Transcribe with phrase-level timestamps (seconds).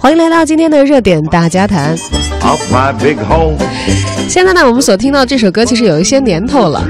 [0.00, 1.98] 欢迎来到今天的热点大家谈。
[4.28, 6.86] 现在呢，我们所听到这首歌其实有一些年头了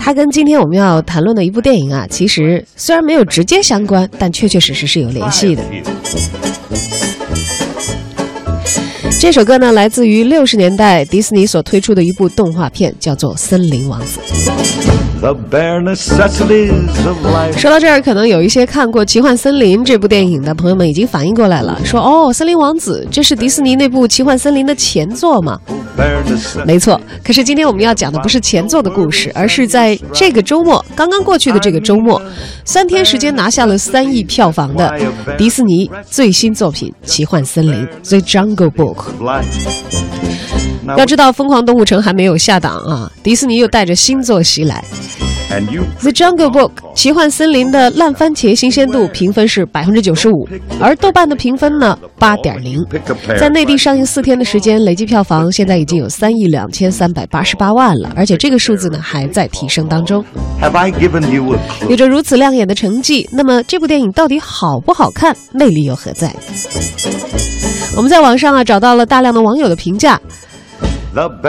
[0.00, 5.62] 它跟今天我们要谈论的一部电影啊，其实虽然没有直接相关，但确确实实是有联系的。
[9.20, 14.20] 这首歌呢，来自于六十年代迪士尼所推出的一部动画片，叫做《森林王子》。
[17.58, 25.58] 说到这儿，可能有一些看过《奇幻森林》这部电影的朋友们已经反应过来了，说：“哦，《森林王子》这是迪士尼那部《奇幻森林》的前作吗？”
[26.66, 32.20] 没错，可是今天我们要讲的不是前作的故事，而是在这个周末刚刚过去的这个周末，
[32.64, 34.92] 三天时间拿下了三亿票房的
[35.38, 37.72] 迪士尼最新作品《奇幻森林》
[38.08, 39.03] （The Jungle Book）。
[40.96, 44.84] 要知道，《疯狂动物城》还没有下档啊，迪士尼又带着新作袭来。
[46.00, 50.48] The Jungle Book》奇幻森林的烂番茄新鲜度评分是百分之九十五，
[50.80, 52.84] 而豆瓣的评分呢八点零。
[53.38, 60.24] 在内地上映四天的时间，累计票房现在已经有三亿两千三百八十八万了，而且这个数字呢还在提升当中。
[61.88, 66.34] 有着如此亮眼的成绩，那么这部电影到底好不好看，魅力又何在？
[67.96, 70.20] 我们在网上啊找到了大量的网友的评价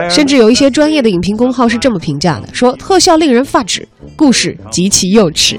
[0.10, 5.58] 甚至有一些专业的影评公号是这么评价的：说特效令人发指，故事极其幼稚。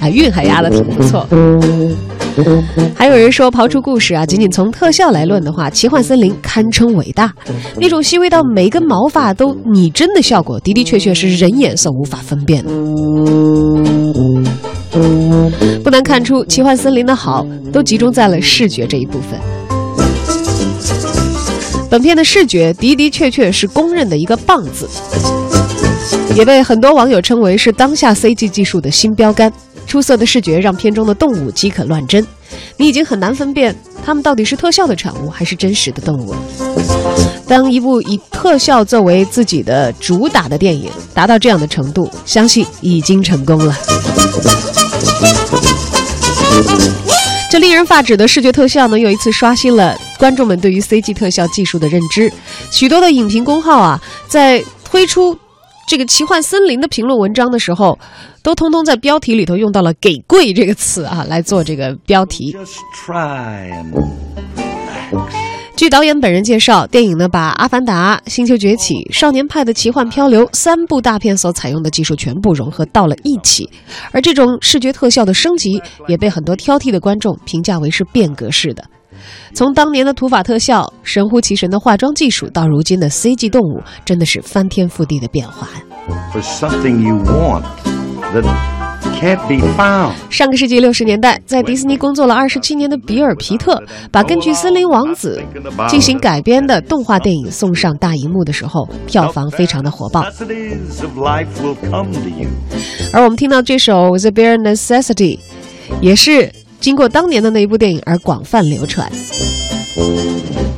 [0.00, 1.26] 啊，韵还押的挺不错。
[2.94, 7.32] 还有人说，刨除故事啊，仅仅从特效来论的话，《奇幻森林》堪称伟大。
[7.80, 12.70] 那种细微到每一根毛发都拟真的效果，的的确确是人眼所无法分辨的。
[15.82, 19.57] 不难看出，《奇幻森林》的好都集中在了视觉这一部分。
[21.90, 24.88] 本片的视觉的的确确是公认的一个棒字，
[26.34, 29.52] 也被很多网友称为是当下 CG 技术的新标杆。
[29.86, 32.22] 出色的视觉让片中的动物饥渴乱真，
[32.76, 36.38] 你已经很难分辨它们到底是特效的产物还是真实的动物了。
[37.46, 43.74] 当一部以特效作为自己的主打的电影达到这样的程度，相信已经成功了。
[47.50, 52.30] 这令人发指的视觉特效呢，又一次刷新了观众们对于 CG 特效技术的认知。
[52.70, 55.36] 许多的影评公号啊，在推出
[55.88, 57.98] 这个奇幻森林的评论文章的时候，
[58.42, 62.54] 都通通在标题里头用到了“给跪”这个词啊，来做这个标题。
[62.54, 63.72] just try
[65.78, 73.70] 据导演本人介绍，电影呢把《阿凡达》《星球崛起》《少年派的奇幻漂流》三部大片所采用的技术全部融合到了一起，
[74.10, 78.82] 而这种视觉特效的升级也被很多挑剔的观众评价为是变革式的。
[79.54, 85.84] 从当年的土法特效、神乎其神的化妆技术，到如今的 CG 动物，真的是翻天覆地的变化呀。
[86.32, 87.62] for something you want
[88.34, 88.77] that
[89.20, 90.12] can't be found.
[90.30, 95.42] 上个世纪六十年代，在迪士尼工作了二十七年的比尔·皮特，把根据《森林王子》
[95.88, 100.24] 进行改编的动画电影送上大荧幕的时候，票房非常的火爆。
[103.12, 105.38] 而我们听到这首《The Bare Necessity》，
[106.00, 109.10] 也是经过当年的那一部电影而广泛流传。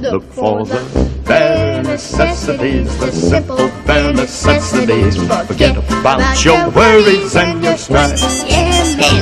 [0.03, 0.79] Look for the
[1.27, 5.16] bare necessities, the simple bare necessities.
[5.48, 8.20] Forget about your worries and your strife.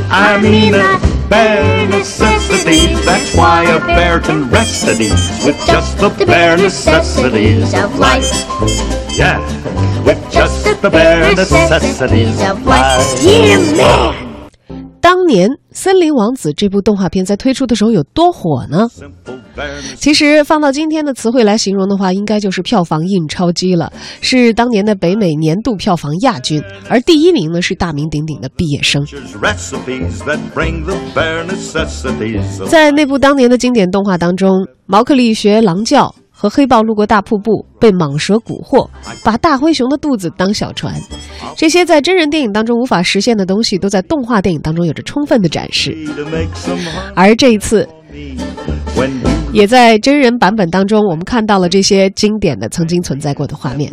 [0.10, 3.06] I mean the bare necessities.
[3.06, 8.32] That's why a bear can rest at ease with just the bare necessities of life.
[9.18, 9.40] Yeah,
[10.04, 14.24] with just the bare necessities of life.
[15.02, 18.88] 当年《森林王子》这部动画片在推出的时候有多火呢？
[19.97, 29.05] 其实放到今天的词汇来形容的话，应该就是票房印钞机了，是当年的北美年度票房亚军，而第一名呢是大名鼎鼎的《毕业生》。
[32.69, 34.51] 在那部当年的经典动画当中，
[34.87, 38.89] 毛克利学狼叫和黑豹路过大瀑布，被蟒蛇蛊惑，
[39.25, 40.95] 把大灰熊的肚子当小船，
[41.57, 45.97] 这些在真人电影当中无法实现的东西，都在动画电影当中有着充分的展示。
[47.15, 47.89] 而这一次
[49.53, 53.93] 也在真人版本当中，我们看到了这些经典的曾经存在过的画面。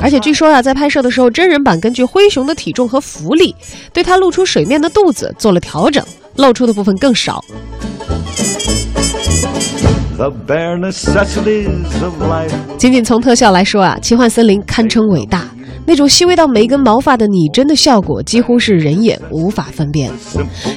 [0.00, 3.54] 而且据说啊，在拍摄的时候，真人版根据灰熊的体重和浮力，
[3.92, 6.04] 对它露出水面的肚子做了调整，
[6.36, 7.42] 露出的部分更少。
[10.16, 15.48] the bare necessities of life 仅仅从特效来说啊，《奇幻森林》堪称伟大。
[15.84, 20.10] 那种细微到每一根毛发的拟真的效果，几乎是人眼无法分辨。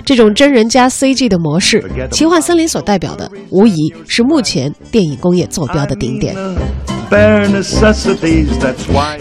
[0.04, 1.80] 这种真人加 CG 的模式，
[2.10, 6.36] 《奇幻森林》所代表的，无疑是目前电影工业坐标的顶点。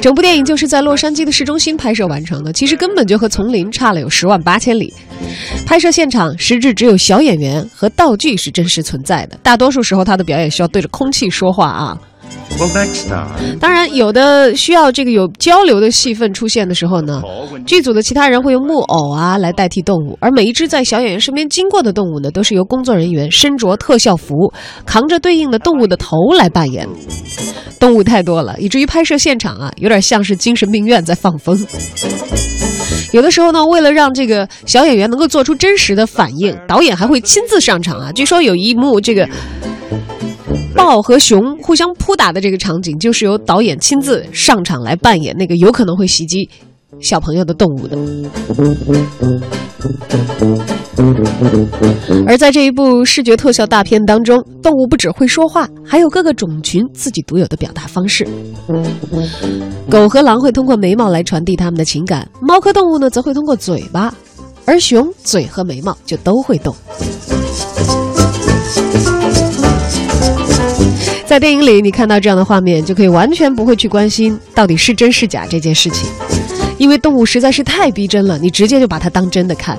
[0.01, 4.93] 整部电影就是在洛杉矶的市中心拍摄完成的，其实根本就和丛林差了有十万八千里。
[5.67, 11.99] 拍摄现场实质只有小演员和道具是真实存在的，大多数时候他的表演需要对着空气说话啊。
[12.57, 12.71] Well.
[13.61, 17.21] 当然，有的需要这个有交流的戏份出现的时候呢，
[17.67, 24.53] 剧组的其他人会用木偶啊来代替动物，而每一只在小演员身边经过的动物呢，都是由工作人员身着特效服，
[24.87, 26.89] 扛着对应的动物的头来扮演。
[27.81, 31.59] 动物太多了，以至于拍摄现场啊，有点像是精神病院在放风。
[33.13, 38.13] 有的时候呢，为了让这个小演员能够做出真实的反应，导演还会亲自上场啊。
[38.13, 39.29] 据说有一幕这个
[40.75, 46.49] 豹和熊互相扑打的这个场景，就是由导演亲自上场来扮演那个有可能会袭击
[47.01, 47.97] 小朋友的动物的。
[52.27, 58.27] 而在这一部视觉特效大片当中，动物不只会说话，还有各个种群自己独有的表达方式。
[59.91, 64.15] 狗和狼会通过眉毛来传递它们的情感，猫科动物呢则会通过嘴巴，
[64.65, 66.75] 而熊嘴和眉毛就都会动。
[71.27, 76.09] 在电影里，你看到这样的画面，就可以完全不会去关心到底是真是假这件事情，
[76.77, 79.77] 因为动物实在是太逼真了，你直接就把它当真的看。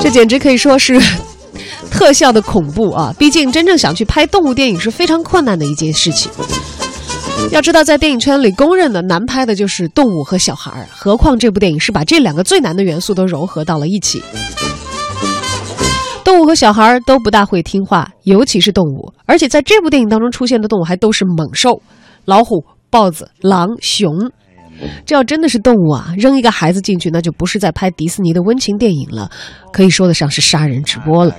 [0.00, 1.00] 这简直可以说是
[1.90, 3.14] 特效的恐怖啊！
[3.18, 6.30] 毕竟真正想去拍动物电影是非常困难的一件事情。
[7.50, 14.22] 要知道，在电影圈里公认的难拍的就是动物和小孩儿，何况这部电影是把这两个最难的元素都糅合到了一起。
[16.26, 21.80] 动物和小孩儿都不大会听话，尤其是动物，而且在这部电影当中出现的动物还都是猛兽，
[22.24, 24.28] 老虎、豹子、狼、熊。
[25.04, 29.30] 这要真的是动物啊，扔一个孩子进去，那就不是在拍迪士尼的温情电影了，
[29.72, 31.32] 可以说得上是杀人直播了。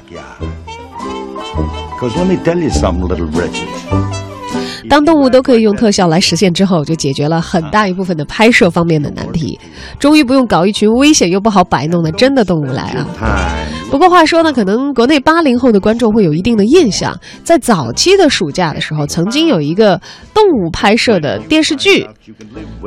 [4.90, 9.60] 当动物都可以用特效来实现之后，就解决了很大一部分的拍摄方面的难题，
[10.00, 12.83] 终于不用搞一群危险又不好摆弄的真的动物来
[13.19, 13.67] 啊。
[13.89, 20.00] 不过话说呢，可能国内八零后的观众会有一定的印象，在早期的暑假的时候，曾经有一个
[20.34, 22.06] 动物拍摄的电视剧，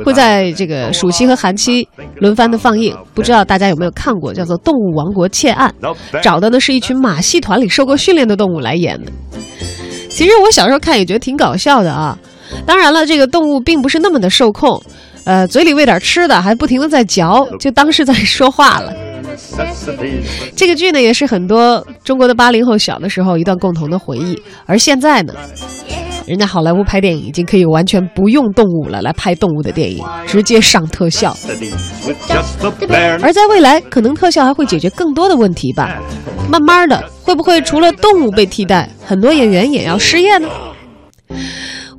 [0.05, 1.87] 会在这个暑期和寒期
[2.17, 2.95] 轮番的放映。
[3.15, 5.73] 不知道大家有没有看过，叫做《动物王国窃案》，
[6.21, 9.11] 找的呢是一群马戏团里受过训练的动物来演的。
[10.07, 12.17] 其实我小时候看也觉得挺搞笑的啊。
[12.65, 14.81] 当然了，这个动物并不是那么的受控，
[15.23, 18.93] 呃，嘴里喂点吃的，还不停的在嚼，就当是在说话了。
[20.55, 24.41] 这个剧呢，也是很多中国的八零后小的时候一段共同的回忆。
[24.65, 25.33] 而现在呢，
[26.25, 31.35] 人家好莱坞拍电影已经可以完全不用动物了，来拍动物的电影，直接上特效。
[33.21, 36.01] 而在未来，可能特效还会解决更多的问题吧。
[36.49, 40.47] 慢慢的，会不会除了动物被替代，很多演员也要失业呢？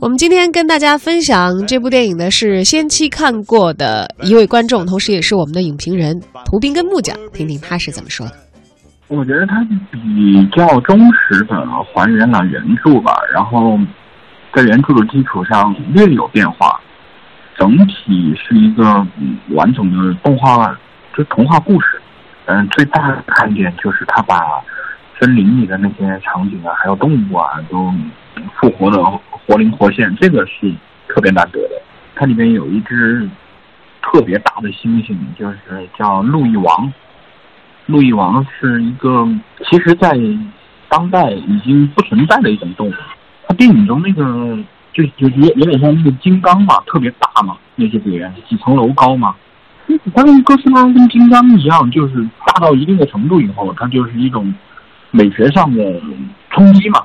[0.03, 8.33] 我们今天跟大家分享这部电影的是先期看过的一位观众，同时也是我们的影评人涂斌跟木匠，听听他是怎么说的。
[9.07, 11.55] 我觉得它比较忠实的
[11.85, 13.79] 还原了原著吧，然后
[14.53, 16.81] 在原著的基础上略有变化，
[17.57, 18.85] 整体是一个
[19.21, 20.77] 嗯完整的动画，
[21.17, 22.03] 就童话故事。
[22.47, 24.41] 嗯，最大的看点就是他把
[25.21, 27.95] 森林里的那些场景啊，还有动物啊，都
[28.59, 30.73] 复活的活灵活现，这个是
[31.09, 31.83] 特别难得的。
[32.15, 33.29] 它里面有一只
[34.03, 35.59] 特别大的猩猩，就是
[35.99, 36.93] 叫路易王。
[37.87, 39.27] 路易王是一个，
[39.65, 40.17] 其实，在
[40.89, 42.93] 当代已经不存在的一种动物。
[43.49, 44.57] 它电影中那个
[44.93, 49.35] 就就有有点像那个金刚嘛，特别大嘛，那些演员几层楼高嘛。
[50.15, 54.55] 它跟哥斯拉跟金刚一样，就是大到一定的程度以后，它就是一种
[55.11, 56.01] 美学上的
[56.51, 57.01] 冲击嘛。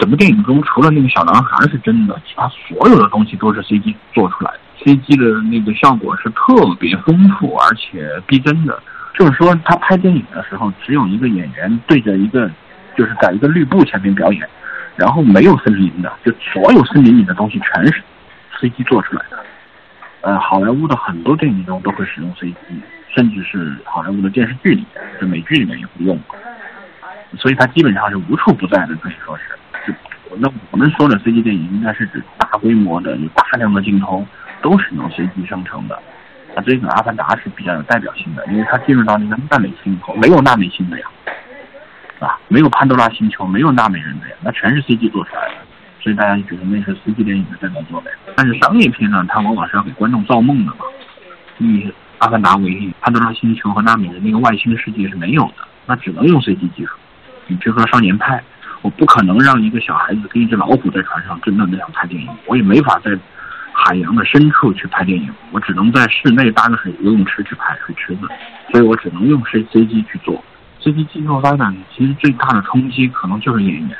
[0.00, 4.58] 整个电影中，除了那个小男孩是真的，其他所有的东西都是 CG 做出来的。
[4.82, 8.82] CG 的那个效果是特别丰富而且逼真的。
[9.12, 12.50] 就是说，他拍电影的时候，只有一个演员对着一个，
[12.96, 14.48] 就是在一个绿布前面表演，
[14.96, 18.02] 然后没有森林的，就所有森林里的东西全是
[18.58, 19.38] CG 做出来的。
[20.22, 22.54] 呃，好莱坞的很多电影中都会使用 CG，
[23.14, 24.86] 甚至是好莱坞的电视剧里，
[25.20, 26.18] 就美剧里面也会用，
[27.36, 29.44] 所以它基本上是无处不在的，可以说是。
[30.38, 34.26] 那我们说的 CG 电影，应该是指大规模的、有大量的镜头
[34.62, 36.00] 都是用 CG 生成的。
[36.56, 41.06] 啊，这个《阿凡达》是比较有代表性的，因为它进入到那个纳美星球，没有纳美星的呀，
[42.18, 45.54] 啊，没有潘多拉星球，没有纳美人的呀，那全是 CG 做出来的，
[46.00, 48.10] 所以大家就觉得那是 CG 电影的代表作呗。
[48.34, 50.78] 但是商业片呢，它往往是要给观众造梦的嘛。
[51.58, 51.84] 以
[52.18, 56.96] 《阿凡达》为例，潘多拉星球和纳美人那个外星世界是没有的，那只能用 CG 技术。
[57.46, 58.38] 你比如说《少年派》，
[58.82, 63.10] 我不可能让一个小孩子跟一只老虎在船上真的那样拍电影，我也没法在
[63.72, 68.28] 海洋的深处去拍电影，我只能在室内搭个水游泳池去拍水池子，
[68.70, 70.42] 所以我只能用 C C G 去做。
[70.82, 73.96] C G 技术发展其实最大的冲击可能就是演员，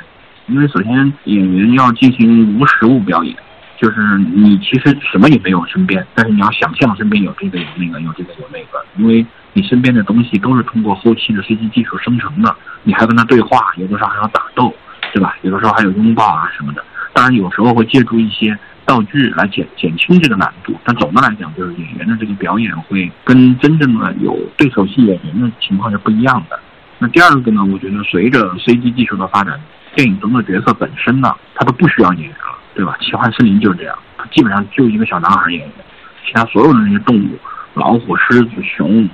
[0.47, 3.37] 因为首先演员要进行无实物表演。
[3.79, 14.75] 就是你其实什么也没有身边，但是你要想象身边有这个有那个有这个有那个，因为你身边的东西都是通过后期的 CG 技术生成的，你还跟他对话，有的时候还要打斗，
[15.13, 15.37] 对吧？
[15.43, 16.85] 有的时候还有拥抱啊什么的。
[17.13, 26.59] 当然有时候会借助一些道具来减减轻这个难度，但总的来讲，就是演员的这个表演会跟真正的有对手戏演员的情况是不一样的。
[26.99, 29.61] 那第二个呢，我觉得随着 CG 技术的发展，
[29.95, 32.57] 电影中的角色本身呢，他都不需要演员了。
[32.73, 32.97] 对吧？
[33.01, 35.85] 奇幻森林就是这样，它基本上就一个小男孩演的，
[36.25, 37.37] 其他所有的那些动物，
[37.75, 39.07] 老虎、狮子、熊、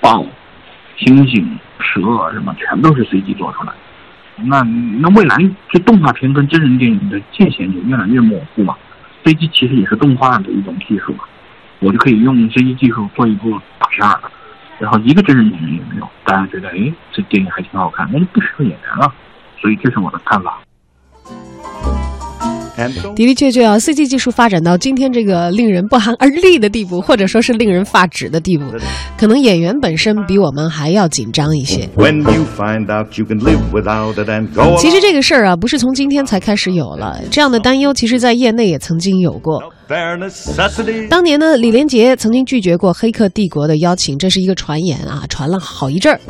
[0.00, 0.24] 豹、
[0.98, 1.44] 猩猩、
[1.78, 2.00] 蛇
[2.32, 3.72] 什么，全都是随机做出来。
[4.42, 4.62] 那
[5.00, 5.36] 那未来
[5.68, 8.74] 这动画片跟真人电影的界限就越来越模糊嘛。
[9.24, 11.24] CG 其实也是动画的一种技术嘛，
[11.78, 14.18] 我就可以用 CG 技术做一部大片儿，
[14.78, 19.12] 然后一个真人演员也没有，大家觉得哎，这电影还挺好看，那就不需要演员了。
[19.58, 20.58] 所以这是我的看法。
[22.94, 28.64] 的 的确确啊，CG 技术发展到今天这个令人不寒而栗的地步，或者说是令人发指的地步，
[29.18, 31.88] 可能演员本身比我们还要紧张一些。
[34.78, 39.60] 其实这个事儿啊，不是从今天才开始有了，这样的担忧，其实在业内也曾经有过。
[41.08, 46.20] 当年呢，李连杰曾经拒绝过《黑客帝国》的邀请，这是一个传言啊，传了好一阵儿。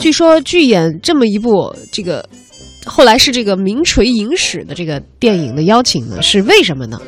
[0.00, 2.24] 据说拒演这么一部这个。
[2.84, 7.00] 后来是这个名垂影史的这个电影的邀请呢，是为什么呢？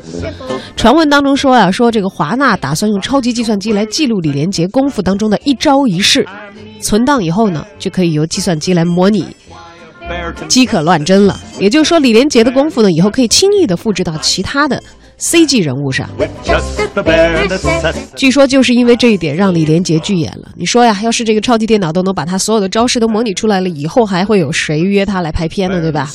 [0.75, 6.25] 传闻当中说啊，说这个华纳打算用超级计算机来记录李连杰功夫当中的一招一式，
[6.79, 9.25] 存档以后呢，就可以由计算机来模拟，
[10.47, 11.39] 饥可乱真了。
[11.59, 14.81] 也就是说，李连杰的功夫呢，以后可以轻易的复制到其他的。
[15.19, 16.09] CG 人物上，
[18.15, 20.49] 据说就是因为这一点让李连杰拒演了。
[20.55, 25.79] 你说呀，要是这个超级电脑都能把他所有的招式都模拟出来了，以后还会有谁约他来拍片呢？
[25.79, 26.11] 对吧？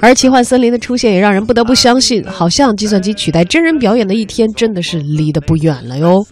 [0.00, 6.26] 而奇幻森林的出现也让人不得不相信，好像计算机取代真人表演的一天真的是离得不远了哟。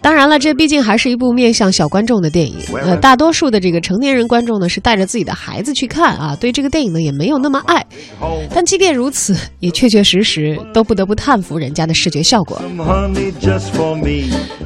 [0.00, 2.56] 当然了，这毕竟还是一部面向小观众的电影。
[2.82, 7.84] 呃，大多数的这个成年人观众呢，是带着自己的孩子去看啊，对这个电影呢也没有那么爱。
[8.54, 12.60] 但即便如此，也确确实实都不得不叹服人家的视觉效果。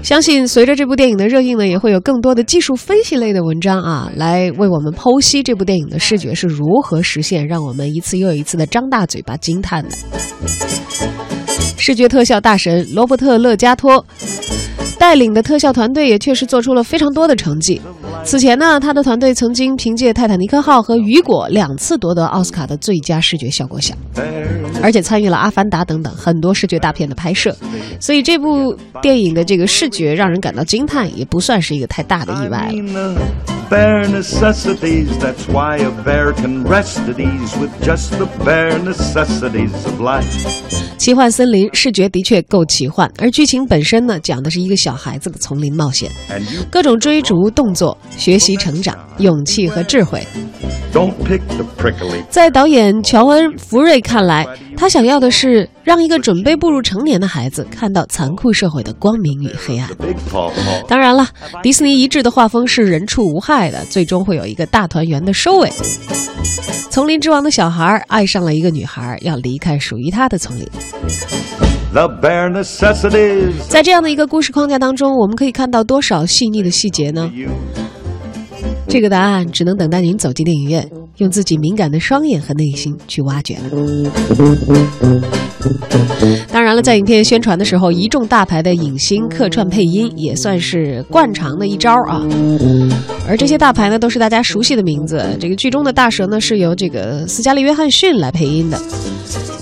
[0.03, 9.91] 相信随着这部电影的热映呢，也会有更多的技术分析类的文章啊，来为我们剖析这部电影的视觉是如何实现，让我们一次又一次的张大嘴巴惊叹的。
[11.79, 14.05] 视觉特效大神罗伯特·勒加托。
[15.03, 17.81] 带领的特效团队也确实做出了非常多的成绩。
[18.25, 23.99] 此前呢，他的团队曾经凭借《泰坦尼克号》和《雨果》两次夺得奥斯卡的最佳视觉效果奖，
[24.81, 27.53] 而且参与了《阿凡达》等等很多视觉大片的拍摄。
[27.99, 33.19] 所以这部电影的这个视觉让人感到惊叹，也不算是一个太大的意外了。
[40.99, 46.11] 奇幻森林视觉的确够奇幻，而剧情本身呢，讲的是一个小孩子的丛林冒险，
[46.71, 50.27] 各种追逐、动作、学习、成长、勇气和智慧。
[52.29, 54.47] 在导演乔恩·福瑞看来，
[54.77, 59.89] 他想要的是让一个准备步入成年的孩子看到残酷社会的光明与黑暗。
[60.87, 61.27] 当然了，
[61.63, 65.73] 迪士尼一致的画风是人畜无害的，最终会有一个大团圆的收尾。
[66.91, 70.69] 丛林之王的小孩爱上了一个女孩，要离开属于他的丛林。
[73.69, 77.31] 在这样的一个故事框架当中，我们可以看到多少细腻的细节呢？
[78.89, 80.89] 这个答案只能等待您走进电影院，
[81.19, 83.71] 用自己敏感的双眼和内心去挖掘了。
[86.53, 92.21] 当然了，在影片宣传的时候，一众大牌的影星客串配音也算是惯常的一招啊。
[93.27, 95.25] 而这些大牌呢，都是大家熟悉的名字。
[95.41, 98.79] 这个剧中的大蛇呢，是由这个斯嘉丽·约翰逊来配音的，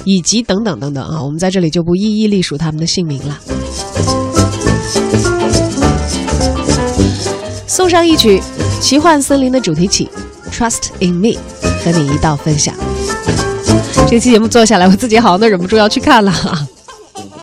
[0.04, 3.38] 以及等等等等啊，我们在这里就不一一隶属他们的姓名了。
[7.66, 8.40] 送上一曲。
[8.80, 10.08] 奇幻森林的主题曲
[10.52, 11.28] 《Trust in Me》
[11.84, 12.74] 和你一道分享。
[14.08, 16.32] 这期节目做下来，我自己好像都忍不住要去看了。